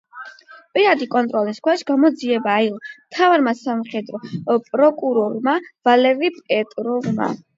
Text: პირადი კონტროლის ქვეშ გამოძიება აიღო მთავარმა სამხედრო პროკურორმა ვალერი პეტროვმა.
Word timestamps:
პირადი 0.77 1.07
კონტროლის 1.15 1.59
ქვეშ 1.67 1.83
გამოძიება 1.89 2.55
აიღო 2.61 2.79
მთავარმა 2.85 3.53
სამხედრო 3.61 4.57
პროკურორმა 4.71 5.55
ვალერი 5.89 6.33
პეტროვმა. 6.41 7.29